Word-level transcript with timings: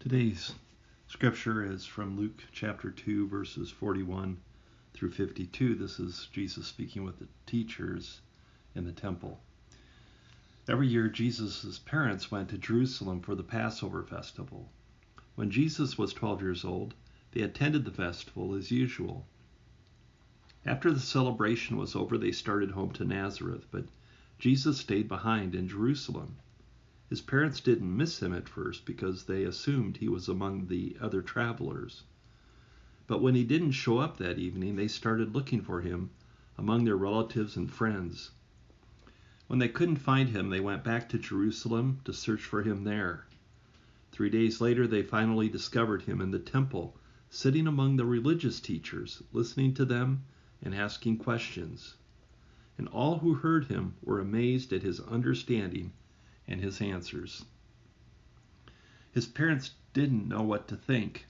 Today's 0.00 0.54
scripture 1.08 1.62
is 1.62 1.84
from 1.84 2.18
Luke 2.18 2.44
chapter 2.52 2.90
2, 2.90 3.28
verses 3.28 3.70
41 3.70 4.38
through 4.94 5.10
52. 5.10 5.74
This 5.74 6.00
is 6.00 6.26
Jesus 6.32 6.66
speaking 6.66 7.04
with 7.04 7.18
the 7.18 7.28
teachers 7.44 8.22
in 8.74 8.86
the 8.86 8.92
temple. 8.92 9.38
Every 10.66 10.88
year, 10.88 11.08
Jesus' 11.08 11.78
parents 11.80 12.30
went 12.30 12.48
to 12.48 12.56
Jerusalem 12.56 13.20
for 13.20 13.34
the 13.34 13.42
Passover 13.42 14.02
festival. 14.02 14.70
When 15.34 15.50
Jesus 15.50 15.98
was 15.98 16.14
12 16.14 16.40
years 16.40 16.64
old, 16.64 16.94
they 17.32 17.42
attended 17.42 17.84
the 17.84 17.90
festival 17.90 18.54
as 18.54 18.70
usual. 18.70 19.26
After 20.64 20.90
the 20.90 20.98
celebration 20.98 21.76
was 21.76 21.94
over, 21.94 22.16
they 22.16 22.32
started 22.32 22.70
home 22.70 22.92
to 22.92 23.04
Nazareth, 23.04 23.66
but 23.70 23.84
Jesus 24.38 24.78
stayed 24.78 25.08
behind 25.08 25.54
in 25.54 25.68
Jerusalem. 25.68 26.36
His 27.10 27.20
parents 27.20 27.58
didn't 27.60 27.96
miss 27.96 28.22
him 28.22 28.32
at 28.32 28.48
first 28.48 28.86
because 28.86 29.24
they 29.24 29.42
assumed 29.42 29.96
he 29.96 30.08
was 30.08 30.28
among 30.28 30.68
the 30.68 30.96
other 31.00 31.22
travelers. 31.22 32.04
But 33.08 33.20
when 33.20 33.34
he 33.34 33.42
didn't 33.42 33.72
show 33.72 33.98
up 33.98 34.18
that 34.18 34.38
evening, 34.38 34.76
they 34.76 34.86
started 34.86 35.34
looking 35.34 35.60
for 35.60 35.80
him 35.80 36.10
among 36.56 36.84
their 36.84 36.96
relatives 36.96 37.56
and 37.56 37.68
friends. 37.68 38.30
When 39.48 39.58
they 39.58 39.68
couldn't 39.68 39.96
find 39.96 40.28
him, 40.28 40.50
they 40.50 40.60
went 40.60 40.84
back 40.84 41.08
to 41.08 41.18
Jerusalem 41.18 41.98
to 42.04 42.12
search 42.12 42.42
for 42.42 42.62
him 42.62 42.84
there. 42.84 43.26
Three 44.12 44.30
days 44.30 44.60
later, 44.60 44.86
they 44.86 45.02
finally 45.02 45.48
discovered 45.48 46.02
him 46.02 46.20
in 46.20 46.30
the 46.30 46.38
temple, 46.38 46.96
sitting 47.28 47.66
among 47.66 47.96
the 47.96 48.06
religious 48.06 48.60
teachers, 48.60 49.20
listening 49.32 49.74
to 49.74 49.84
them 49.84 50.22
and 50.62 50.76
asking 50.76 51.16
questions. 51.16 51.96
And 52.78 52.86
all 52.86 53.18
who 53.18 53.34
heard 53.34 53.64
him 53.64 53.94
were 54.00 54.20
amazed 54.20 54.72
at 54.72 54.84
his 54.84 55.00
understanding 55.00 55.92
and 56.50 56.60
his 56.60 56.80
answers. 56.80 57.44
His 59.12 59.26
parents 59.26 59.70
didn't 59.92 60.28
know 60.28 60.42
what 60.42 60.68
to 60.68 60.76
think. 60.76 61.26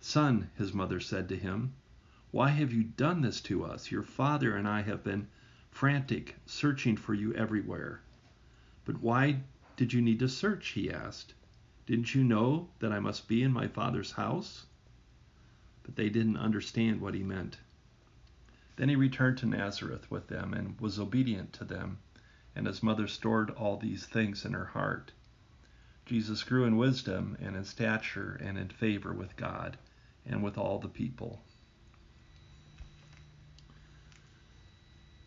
Son, 0.00 0.50
his 0.56 0.72
mother 0.72 1.00
said 1.00 1.28
to 1.30 1.36
him, 1.36 1.74
why 2.30 2.50
have 2.50 2.74
you 2.74 2.82
done 2.84 3.22
this 3.22 3.40
to 3.40 3.64
us? 3.64 3.90
Your 3.90 4.02
father 4.02 4.54
and 4.54 4.68
I 4.68 4.82
have 4.82 5.02
been 5.02 5.28
frantic, 5.70 6.36
searching 6.44 6.94
for 6.94 7.14
you 7.14 7.32
everywhere. 7.32 8.02
But 8.84 9.00
why 9.00 9.40
did 9.76 9.94
you 9.94 10.02
need 10.02 10.18
to 10.18 10.28
search? 10.28 10.68
he 10.68 10.90
asked. 10.90 11.32
Didn't 11.86 12.14
you 12.14 12.22
know 12.22 12.68
that 12.80 12.92
I 12.92 13.00
must 13.00 13.28
be 13.28 13.42
in 13.42 13.50
my 13.50 13.66
father's 13.66 14.12
house? 14.12 14.66
But 15.82 15.96
they 15.96 16.10
didn't 16.10 16.36
understand 16.36 17.00
what 17.00 17.14
he 17.14 17.22
meant. 17.22 17.56
Then 18.76 18.90
he 18.90 18.96
returned 18.96 19.38
to 19.38 19.46
Nazareth 19.46 20.10
with 20.10 20.26
them 20.28 20.52
and 20.52 20.78
was 20.78 20.98
obedient 20.98 21.54
to 21.54 21.64
them 21.64 21.98
and 22.58 22.66
his 22.66 22.82
mother 22.82 23.06
stored 23.06 23.50
all 23.50 23.76
these 23.76 24.04
things 24.04 24.44
in 24.44 24.52
her 24.52 24.64
heart. 24.64 25.12
Jesus 26.06 26.42
grew 26.42 26.64
in 26.64 26.76
wisdom 26.76 27.36
and 27.40 27.54
in 27.54 27.64
stature 27.64 28.36
and 28.42 28.58
in 28.58 28.68
favor 28.68 29.12
with 29.12 29.36
God 29.36 29.78
and 30.26 30.42
with 30.42 30.58
all 30.58 30.80
the 30.80 30.88
people. 30.88 31.40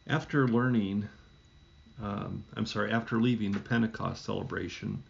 After 0.05 0.45
learning, 0.45 1.07
um, 2.03 2.43
I'm 2.57 2.65
sorry, 2.65 2.91
after 2.91 3.21
leaving 3.21 3.53
the 3.53 3.59
Pentecost 3.59 4.25
celebration 4.25 5.01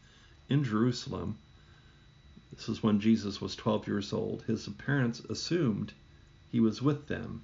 in 0.47 0.63
Jerusalem, 0.63 1.39
this 2.53 2.69
is 2.69 2.83
when 2.83 3.00
Jesus 3.00 3.41
was 3.41 3.56
12 3.56 3.88
years 3.88 4.13
old, 4.13 4.44
his 4.44 4.69
parents 4.69 5.22
assumed 5.22 5.91
he 6.52 6.59
was 6.59 6.83
with 6.83 7.08
them 7.08 7.44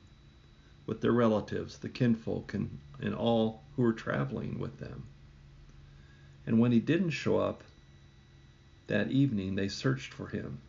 with 0.87 1.01
their 1.01 1.11
relatives, 1.11 1.77
the 1.77 1.89
kinfolk, 1.89 2.55
and, 2.55 2.79
and 2.99 3.13
all 3.13 3.61
who 3.75 3.83
were 3.83 3.93
traveling 3.93 4.57
with 4.57 4.79
them. 4.79 5.03
And 6.47 6.59
when 6.59 6.71
he 6.71 6.79
didn't 6.79 7.11
show 7.11 7.37
up 7.37 7.61
that 8.87 9.11
evening, 9.11 9.55
they 9.55 9.67
searched 9.67 10.13
for 10.13 10.27
him. 10.27 10.59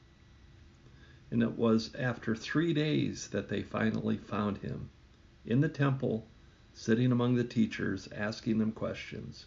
And 1.31 1.43
it 1.43 1.57
was 1.57 1.95
after 1.95 2.35
three 2.35 2.75
days 2.75 3.29
that 3.29 3.49
they 3.49 3.63
finally 3.63 4.17
found 4.17 4.59
him 4.59 4.91
in 5.47 5.61
the 5.61 5.69
temple, 5.69 6.27
sitting 6.75 7.13
among 7.13 7.37
the 7.37 7.45
teachers, 7.45 8.09
asking 8.15 8.59
them 8.59 8.73
questions. 8.73 9.47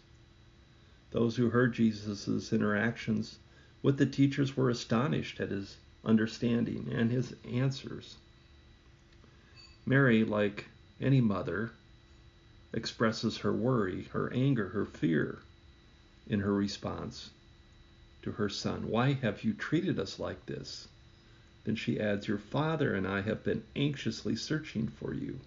Those 1.10 1.36
who 1.36 1.50
heard 1.50 1.74
Jesus' 1.74 2.52
interactions 2.52 3.38
with 3.82 3.98
the 3.98 4.06
teachers 4.06 4.56
were 4.56 4.70
astonished 4.70 5.38
at 5.38 5.50
his 5.50 5.76
understanding 6.04 6.88
and 6.90 7.10
his 7.10 7.34
answers. 7.44 8.16
Mary, 9.84 10.24
like 10.24 10.66
any 11.00 11.20
mother, 11.20 11.72
expresses 12.72 13.38
her 13.38 13.52
worry, 13.52 14.04
her 14.12 14.32
anger, 14.32 14.68
her 14.68 14.86
fear 14.86 15.40
in 16.26 16.40
her 16.40 16.54
response 16.54 17.30
to 18.22 18.32
her 18.32 18.48
son. 18.48 18.88
Why 18.88 19.12
have 19.12 19.42
you 19.42 19.52
treated 19.52 19.98
us 19.98 20.18
like 20.18 20.46
this? 20.46 20.86
Then 21.64 21.74
she 21.76 21.98
adds, 21.98 22.28
Your 22.28 22.38
father 22.38 22.94
and 22.94 23.06
I 23.06 23.22
have 23.22 23.42
been 23.44 23.64
anxiously 23.74 24.36
searching 24.36 24.88
for 24.88 25.12
you. 25.12 25.40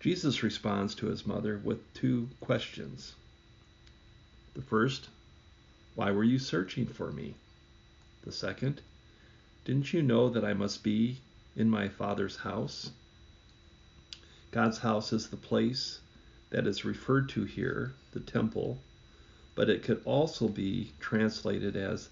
Jesus 0.00 0.42
responds 0.42 0.96
to 0.96 1.06
his 1.06 1.24
mother 1.24 1.60
with 1.62 1.94
two 1.94 2.28
questions. 2.40 3.14
The 4.54 4.62
first, 4.62 5.08
Why 5.94 6.10
were 6.10 6.24
you 6.24 6.40
searching 6.40 6.86
for 6.86 7.12
me? 7.12 7.36
The 8.22 8.32
second, 8.32 8.82
Didn't 9.64 9.92
you 9.92 10.02
know 10.02 10.28
that 10.28 10.44
I 10.44 10.54
must 10.54 10.82
be 10.82 11.20
in 11.56 11.68
my 11.68 11.88
Father's 11.88 12.36
house. 12.36 12.90
God's 14.50 14.78
house 14.78 15.12
is 15.12 15.28
the 15.28 15.36
place 15.36 16.00
that 16.50 16.66
is 16.66 16.84
referred 16.84 17.28
to 17.30 17.44
here, 17.44 17.94
the 18.12 18.20
temple, 18.20 18.78
but 19.54 19.70
it 19.70 19.82
could 19.82 20.02
also 20.04 20.48
be 20.48 20.92
translated 21.00 21.76
as 21.76 22.08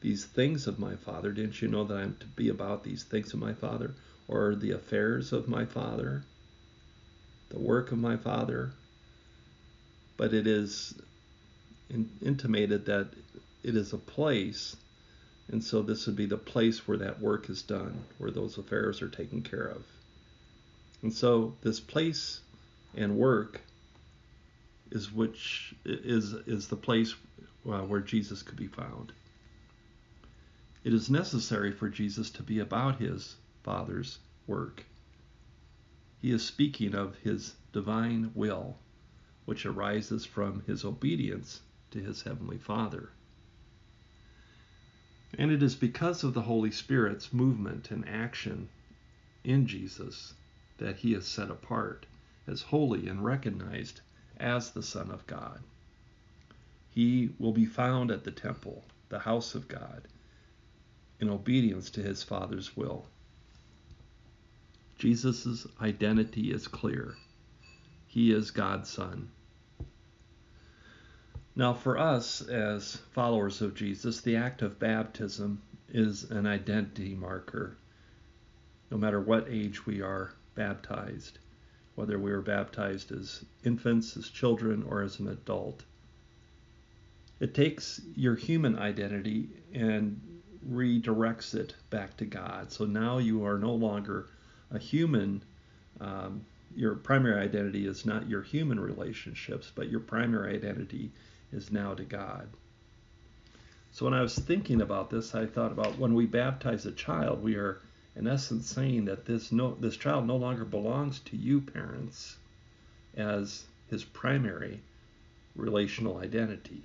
these 0.00 0.24
things 0.24 0.66
of 0.66 0.78
my 0.78 0.96
Father. 0.96 1.32
Didn't 1.32 1.62
you 1.62 1.68
know 1.68 1.84
that 1.84 1.96
I'm 1.96 2.16
to 2.20 2.26
be 2.26 2.48
about 2.48 2.84
these 2.84 3.04
things 3.04 3.32
of 3.32 3.40
my 3.40 3.54
Father, 3.54 3.94
or 4.28 4.54
the 4.54 4.72
affairs 4.72 5.32
of 5.32 5.48
my 5.48 5.64
Father, 5.64 6.24
the 7.48 7.58
work 7.58 7.92
of 7.92 7.98
my 7.98 8.16
Father? 8.16 8.72
But 10.16 10.34
it 10.34 10.46
is 10.46 10.94
in, 11.90 12.10
intimated 12.20 12.86
that 12.86 13.08
it 13.62 13.76
is 13.76 13.92
a 13.92 13.98
place 13.98 14.76
and 15.48 15.62
so 15.62 15.82
this 15.82 16.06
would 16.06 16.16
be 16.16 16.26
the 16.26 16.36
place 16.36 16.88
where 16.88 16.98
that 16.98 17.20
work 17.20 17.50
is 17.50 17.62
done, 17.62 18.04
where 18.18 18.30
those 18.30 18.56
affairs 18.56 19.02
are 19.02 19.08
taken 19.08 19.42
care 19.42 19.66
of. 19.66 19.84
And 21.02 21.12
so 21.12 21.54
this 21.62 21.80
place 21.80 22.40
and 22.94 23.16
work 23.16 23.60
is 24.90 25.12
which 25.12 25.74
is 25.84 26.32
is 26.46 26.68
the 26.68 26.76
place 26.76 27.14
uh, 27.66 27.80
where 27.80 28.00
Jesus 28.00 28.42
could 28.42 28.56
be 28.56 28.68
found. 28.68 29.12
It 30.82 30.94
is 30.94 31.10
necessary 31.10 31.72
for 31.72 31.88
Jesus 31.88 32.30
to 32.30 32.42
be 32.42 32.58
about 32.58 32.98
his 32.98 33.36
Father's 33.62 34.18
work. 34.46 34.84
He 36.20 36.30
is 36.30 36.44
speaking 36.44 36.94
of 36.94 37.16
his 37.18 37.54
divine 37.72 38.30
will, 38.34 38.78
which 39.44 39.66
arises 39.66 40.24
from 40.24 40.62
his 40.66 40.84
obedience 40.84 41.60
to 41.90 42.00
his 42.00 42.22
heavenly 42.22 42.58
Father. 42.58 43.10
And 45.36 45.50
it 45.50 45.62
is 45.62 45.74
because 45.74 46.22
of 46.22 46.34
the 46.34 46.42
Holy 46.42 46.70
Spirit's 46.70 47.32
movement 47.32 47.90
and 47.90 48.08
action 48.08 48.68
in 49.42 49.66
Jesus 49.66 50.34
that 50.78 50.96
he 50.96 51.14
is 51.14 51.26
set 51.26 51.50
apart 51.50 52.06
as 52.46 52.62
holy 52.62 53.08
and 53.08 53.24
recognized 53.24 54.00
as 54.38 54.70
the 54.70 54.82
Son 54.82 55.10
of 55.10 55.26
God. 55.26 55.60
He 56.90 57.30
will 57.38 57.52
be 57.52 57.66
found 57.66 58.10
at 58.10 58.24
the 58.24 58.30
temple, 58.30 58.84
the 59.08 59.18
house 59.18 59.54
of 59.54 59.66
God, 59.68 60.06
in 61.18 61.28
obedience 61.28 61.90
to 61.90 62.02
his 62.02 62.22
Father's 62.22 62.76
will. 62.76 63.06
Jesus' 64.98 65.66
identity 65.80 66.52
is 66.52 66.68
clear. 66.68 67.16
He 68.06 68.30
is 68.32 68.50
God's 68.50 68.88
Son. 68.88 69.30
Now, 71.56 71.72
for 71.72 71.96
us 71.98 72.42
as 72.42 72.96
followers 73.12 73.62
of 73.62 73.74
Jesus, 73.74 74.20
the 74.20 74.36
act 74.36 74.62
of 74.62 74.80
baptism 74.80 75.62
is 75.88 76.30
an 76.30 76.46
identity 76.46 77.14
marker. 77.14 77.76
No 78.90 78.98
matter 78.98 79.20
what 79.20 79.46
age 79.48 79.86
we 79.86 80.02
are 80.02 80.32
baptized, 80.56 81.38
whether 81.94 82.18
we 82.18 82.32
are 82.32 82.40
baptized 82.40 83.12
as 83.12 83.44
infants, 83.62 84.16
as 84.16 84.28
children, 84.28 84.82
or 84.88 85.02
as 85.02 85.20
an 85.20 85.28
adult. 85.28 85.84
It 87.38 87.54
takes 87.54 88.00
your 88.16 88.34
human 88.34 88.76
identity 88.76 89.48
and 89.72 90.20
redirects 90.68 91.54
it 91.54 91.74
back 91.90 92.16
to 92.16 92.24
God. 92.24 92.72
So 92.72 92.84
now 92.84 93.18
you 93.18 93.44
are 93.44 93.58
no 93.58 93.74
longer 93.74 94.26
a 94.72 94.78
human. 94.78 95.42
Um, 96.00 96.44
your 96.74 96.96
primary 96.96 97.40
identity 97.40 97.86
is 97.86 98.04
not 98.04 98.28
your 98.28 98.42
human 98.42 98.80
relationships, 98.80 99.70
but 99.72 99.88
your 99.88 100.00
primary 100.00 100.56
identity 100.56 101.12
is 101.52 101.70
now 101.70 101.94
to 101.94 102.04
God. 102.04 102.48
So 103.92 104.04
when 104.04 104.14
I 104.14 104.22
was 104.22 104.34
thinking 104.36 104.80
about 104.80 105.10
this, 105.10 105.34
I 105.34 105.46
thought 105.46 105.70
about 105.70 105.98
when 105.98 106.14
we 106.14 106.26
baptize 106.26 106.84
a 106.84 106.92
child, 106.92 107.42
we 107.42 107.54
are 107.54 107.80
in 108.16 108.26
essence 108.26 108.68
saying 108.68 109.04
that 109.04 109.24
this 109.24 109.52
no 109.52 109.74
this 109.74 109.96
child 109.96 110.26
no 110.26 110.36
longer 110.36 110.64
belongs 110.64 111.20
to 111.20 111.36
you 111.36 111.60
parents 111.60 112.36
as 113.16 113.64
his 113.88 114.04
primary 114.04 114.80
relational 115.54 116.18
identity. 116.18 116.82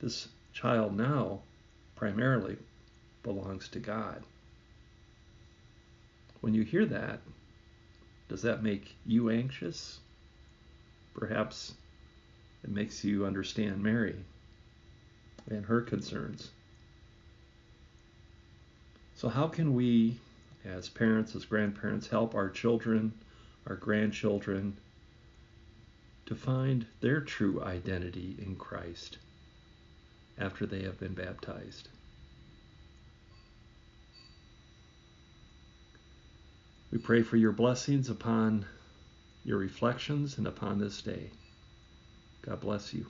This 0.00 0.28
child 0.52 0.96
now 0.96 1.40
primarily 1.96 2.56
belongs 3.22 3.68
to 3.68 3.78
God. 3.78 4.22
When 6.40 6.54
you 6.54 6.62
hear 6.62 6.86
that, 6.86 7.20
does 8.28 8.42
that 8.42 8.62
make 8.62 8.96
you 9.06 9.30
anxious? 9.30 10.00
Perhaps 11.14 11.74
it 12.64 12.70
makes 12.70 13.04
you 13.04 13.26
understand 13.26 13.82
Mary 13.82 14.16
and 15.48 15.64
her 15.66 15.80
concerns. 15.80 16.50
So, 19.16 19.28
how 19.28 19.48
can 19.48 19.74
we, 19.74 20.18
as 20.64 20.88
parents, 20.88 21.34
as 21.34 21.44
grandparents, 21.44 22.08
help 22.08 22.34
our 22.34 22.48
children, 22.48 23.12
our 23.66 23.76
grandchildren, 23.76 24.76
to 26.26 26.34
find 26.34 26.86
their 27.00 27.20
true 27.20 27.62
identity 27.62 28.36
in 28.44 28.56
Christ 28.56 29.18
after 30.38 30.66
they 30.66 30.82
have 30.82 30.98
been 30.98 31.14
baptized? 31.14 31.88
We 36.90 36.98
pray 36.98 37.22
for 37.22 37.36
your 37.36 37.52
blessings 37.52 38.10
upon 38.10 38.66
your 39.44 39.58
reflections 39.58 40.36
and 40.38 40.46
upon 40.46 40.78
this 40.78 41.00
day. 41.00 41.30
God 42.42 42.60
bless 42.60 42.92
you. 42.92 43.06